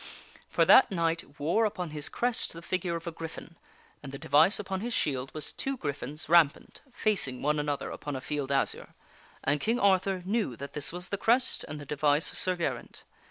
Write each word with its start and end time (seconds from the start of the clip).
For 0.49 0.65
that 0.65 0.89
knight 0.91 1.39
wore 1.39 1.63
upon 1.65 1.91
his 1.91 2.09
crest 2.09 2.53
the 2.53 2.63
figure 2.63 2.95
of 2.95 3.05
a 3.05 3.11
gryphon, 3.11 3.55
and 4.01 4.11
the 4.11 4.17
device 4.17 4.57
upon 4.57 4.79
his 4.81 4.95
shield 4.95 5.31
was 5.31 5.51
two 5.51 5.77
gryphons 5.77 6.27
rampant 6.27 6.81
facing 6.91 7.43
one 7.43 7.59
another 7.59 7.91
upon 7.91 8.15
a 8.15 8.21
field 8.21 8.51
azure, 8.51 8.95
and 9.43 9.61
King 9.61 9.79
Arthur 9.79 10.23
knew 10.25 10.55
that 10.55 10.73
this 10.73 10.91
was 10.91 11.09
the 11.09 11.19
crest 11.19 11.63
and 11.67 11.79
the 11.79 11.85
device 11.85 12.31
of 12.31 12.39
Sir 12.39 12.55
Geraint. 12.55 13.03